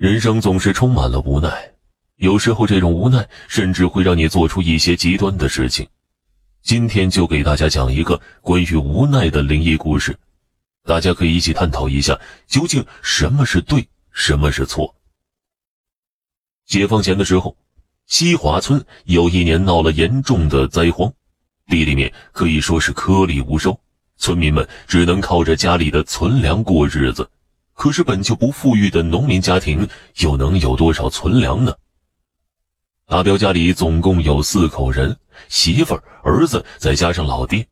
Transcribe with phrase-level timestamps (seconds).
[0.00, 1.72] 人生总是充满了无奈，
[2.16, 5.86] 有时候这种无奈甚至会让你做出一些极端的事情。
[6.62, 10.16] 今天就给大家讲一个关于无奈的灵异故事，
[10.84, 14.94] 大家可以一起探讨一下，究竟什么是对，什么是错。
[16.64, 17.54] 解放前的时候，
[18.06, 21.12] 西华村有一年闹了严重的灾荒，
[21.66, 23.78] 地里面可以说是颗粒无收，
[24.16, 27.28] 村民们只能靠着家里的存粮过日子。
[27.80, 29.88] 可是本就不富裕的农民家庭，
[30.18, 31.74] 又能有多少存粮呢？
[33.06, 35.16] 大彪家里总共有四口人，
[35.48, 37.66] 媳妇儿、儿子再加上老爹。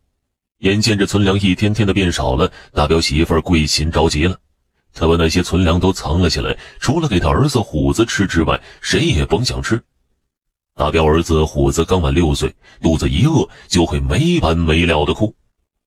[0.60, 4.38] 眼见着存粮一天天的变少了，大彪媳妇儿桂琴着急了。
[4.94, 9.82] 他把那些存粮都藏了起来，除了给他儿子虎子吃之外，谁也甭想吃。
[10.74, 15.34] 大彪儿子虎子刚满六岁，肚子一饿就会没完没了的哭。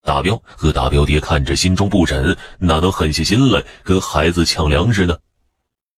[0.04, 5.16] 大彪和大彪爹看着，心中不忍，哪能狠下心来跟孩子抢粮食呢？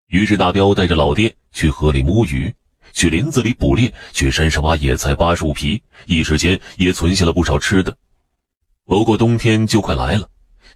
[0.09, 2.53] 于是大彪带着老爹去河里摸鱼，
[2.91, 7.95] 去林子里捕猎，去山上挖野菜、扒树皮，一时间也存下了不少吃的。
[8.85, 10.27] 不过冬天就快来了，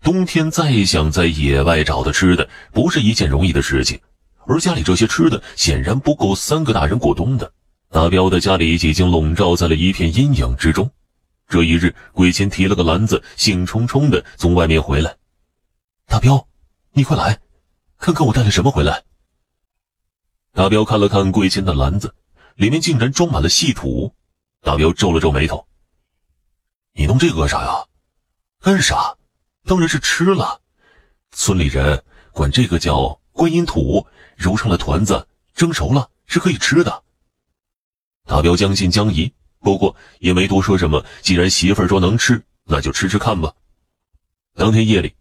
[0.01, 3.99] 冬天再想在野外找到吃的，不是一件容易的事情。
[4.47, 7.51] 而家里这些吃的显然不够三个大人过冬的，
[7.91, 10.89] 大彪的家里已经笼罩在了一片阴影之中。
[11.47, 15.15] 这一日，桂琴提了个篮子，兴冲冲的从外面回来。
[16.05, 16.45] 大彪，
[16.91, 17.39] 你快来，
[17.97, 19.03] 看看我带了什么回来。
[20.51, 22.13] 大彪看了看桂琴的篮子，
[22.55, 24.13] 里面竟然装满了细土。
[24.61, 25.65] 大彪皱了皱眉头
[26.93, 27.85] ：“你弄这个干啥呀？
[28.59, 29.15] 干啥？
[29.63, 30.61] 当然是吃了。
[31.31, 32.03] 村里人
[32.33, 37.03] 管这个叫观音土，揉成了团子，蒸熟了是可以吃的。”
[38.27, 39.31] 大彪将信将疑。
[39.67, 43.51] 不过也没多说什么，既然媳妇儿说能吃，那就吃吃看吧。
[44.55, 45.13] 当天夜里，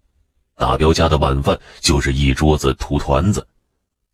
[0.55, 3.45] 大彪家的晚饭就是一桌子土团子。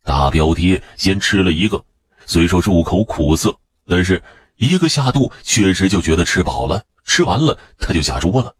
[0.03, 1.85] 大彪爹先吃了一个，
[2.25, 4.23] 虽说入口苦涩，但是
[4.55, 6.83] 一个下肚，确实就觉得吃饱了。
[7.05, 8.55] 吃完了，他就下桌了。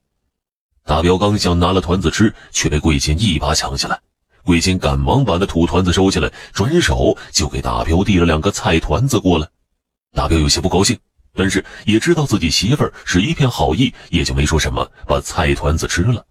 [0.86, 4.00] 大彪刚想拿了团子吃，却被桂琴一把抢下来。
[4.44, 9.48] 桂琴赶忙把那土团子收起来，转手就给大彪递了两个菜团子过来。
[10.12, 10.96] 大彪有些不高兴。
[11.36, 16.26] 但是也知道自己媳妇儿是一片好意，也就没说什么，把菜团子吃了。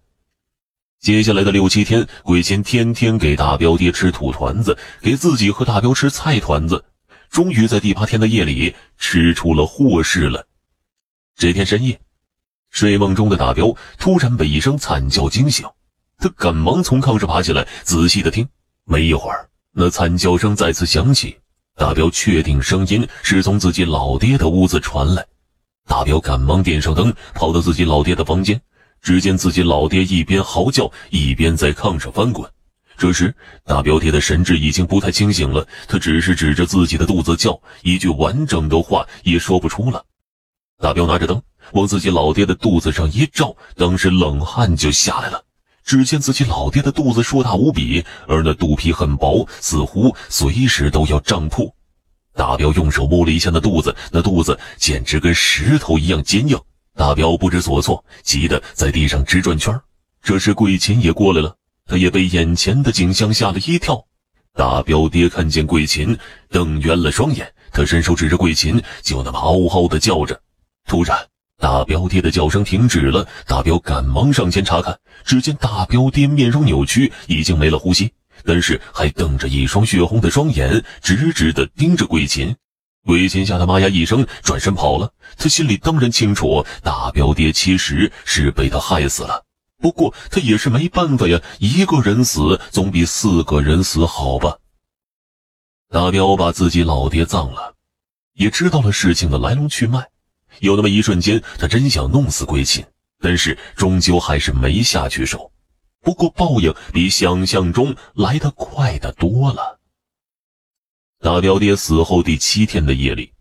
[0.99, 6.85] 接下来的六七天，鬼仙天天给大彪爹吃土团子，给自己和大彪吃菜团子。
[7.29, 10.47] 终于在第八天的夜里，吃出了祸事了。
[11.35, 11.99] 这天深夜，
[12.69, 15.67] 睡梦中的大彪突然被一声惨叫惊醒，
[16.19, 18.47] 他赶忙从炕上爬起来，仔细的听。
[18.85, 21.37] 没一会儿，那惨叫声再次响起。
[21.75, 25.25] 大彪确定声音是从自己老爹的屋子传来，
[25.87, 28.59] 大彪赶忙点上灯，跑到自己老爹的房间。
[29.01, 32.49] 只见自己老爹一边嚎叫，一边在炕上翻滚。
[32.95, 33.35] 这时，
[33.65, 40.05] 大彪爹的神志已经不太清醒了，他只是指着自己的肚子叫，一句完整的话也说不出了。
[40.77, 41.41] 大彪拿着灯
[41.73, 45.42] 往自己老爹的肚子上一照，当时冷汗就下来了。
[45.83, 51.73] 只见自己老爹的肚子硕大无比，而那肚皮很薄，似乎随时都要胀破。
[52.33, 56.59] 大彪用手摸了一下那肚子，那肚子简直跟石头一样坚硬。
[56.95, 59.73] 大彪不知所措，急得在地上直转圈。
[60.21, 61.55] 这时桂琴也过来了，
[61.85, 64.03] 他也被眼前的景象吓了一跳。
[64.55, 66.17] 大彪爹看见桂琴，
[66.49, 70.39] 瞪圆了双眼，他伸手指着桂琴，就那么嗷嗷的叫着。
[70.87, 71.17] 突然，
[71.63, 78.11] 大彪爹的叫声停止了，大彪赶忙上前查看，只见大彪爹面容扭曲，已经没了呼吸，
[78.43, 82.53] 但是还瞪着一双血红的双眼，直直的盯着桂琴。
[83.05, 85.13] 桂琴吓得妈呀一声，转身跑了。
[85.37, 89.45] 他心里当然清楚，大彪爹其实是被他害死了。
[89.81, 94.57] 不过他也是没办法呀，一个人死总比四个人死好吧。
[95.89, 97.75] 大彪把自己老爹葬了，
[98.33, 100.09] 也知道了事情的来龙去脉。
[100.59, 102.85] 有那么一瞬间，他真想弄死桂琴，
[103.19, 105.51] 但是终究还是没下去手。
[106.01, 109.79] 不过报应比想象中来得快得多了。
[111.19, 113.31] 大彪爹死后第七天的夜里，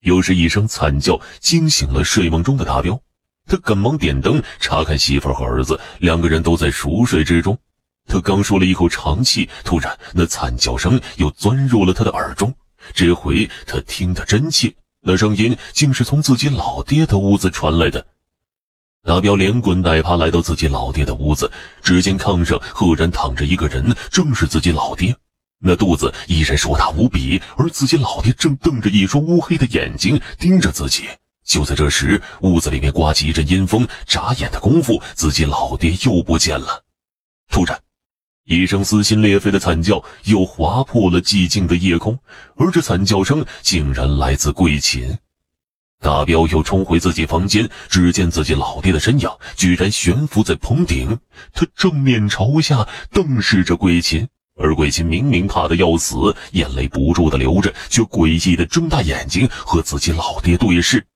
[0.00, 3.00] 又是一声惨叫惊醒了睡梦中的大彪。
[3.46, 7.58] 他赶忙点灯查看媳妇和儿子，两个人都在熟睡之中。
[8.06, 12.54] 他刚说了一口长气，突然那惨叫声又钻入了他的耳中。
[12.94, 14.74] 这回他听得真切。
[15.02, 18.06] 那声音竟是从自己老爹的屋子传来的。
[19.02, 21.50] 大彪连滚带爬来到自己老爹的屋子，
[21.82, 25.16] 只见炕上赫然躺着一个人，正是自己老爹。
[25.58, 31.08] 那肚子依然硕大无比，而自己老爹正瞪着一双乌黑的眼睛盯着自己。
[31.44, 36.84] 就在这时，屋子里面刮起一阵阴风，眨眼的功夫，自己老爹又不见了。
[37.48, 37.80] 突然，
[38.50, 42.18] 一声撕心裂肺的惨叫又划破了寂静的夜空，
[42.56, 45.16] 而这惨叫声竟然来自桂琴。
[46.00, 51.16] 大彪又冲回自己房间，只见自己老爹的身影居然悬浮在棚顶，
[51.52, 54.26] 他正面朝下瞪视着桂琴，
[54.56, 61.06] 而桂琴明明怕得要死，眼泪不住的流着，却诡异的睁大眼睛和自己老爹对视。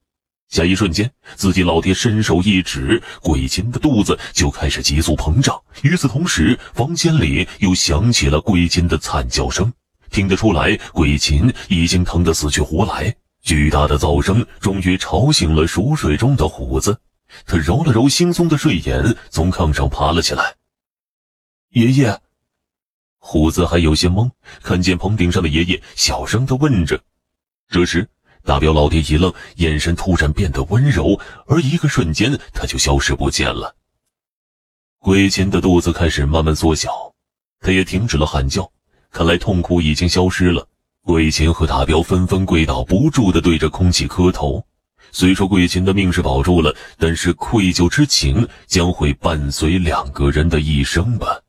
[0.55, 5.61] 下一瞬间，自己老爹伸手一指，鬼琴的肚子就开始急速膨胀。
[5.83, 9.73] 与此同时，房间里又响起了鬼琴的惨叫声，
[10.13, 13.13] 听得出来，鬼琴已经疼得死去活来。
[13.43, 16.97] 巨大的噪声终于吵醒了熟睡中的虎子，
[17.47, 20.55] 他揉了揉惺忪的睡眼，从炕上爬了起来。
[21.71, 22.17] 爷爷，
[23.19, 24.31] 虎子还有些懵，
[24.63, 27.03] 看见棚顶上的爷爷，小声的问着。
[27.69, 28.09] 这时，
[28.45, 33.75] 大彪老爹一愣，眼神突然变得温柔，而一个瞬间，他就消失不见了。
[34.99, 36.91] 桂琴的肚子开始慢慢缩小，
[37.61, 38.71] 他也停止了喊叫，
[39.11, 40.69] 看来痛苦已经消失了。
[41.03, 44.65] 桂琴和大彪纷纷跪倒，不住地对着空气磕头。
[45.13, 51.41] 虽说桂琴的命是保住了，但是愧疚之情将会伴随两个人的一生吧。